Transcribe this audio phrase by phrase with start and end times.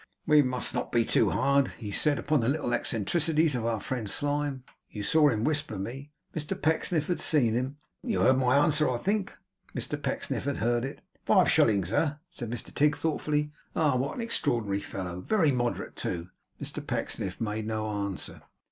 [0.25, 4.09] 'We must not be too hard,' he said, 'upon the little eccentricities of our friend
[4.09, 4.63] Slyme.
[4.89, 7.77] You saw him whisper me?' Mr Pecksniff had seen him.
[8.01, 9.37] 'You heard my answer, I think?'
[9.75, 11.01] Mr Pecksniff had heard it.
[11.23, 13.51] 'Five shillings, eh?' said Mr Tigg, thoughtfully.
[13.75, 13.95] 'Ah!
[13.95, 15.19] what an extraordinary fellow!
[15.21, 16.29] Very moderate too!'
[16.59, 18.41] Mr Pecksniff made no answer.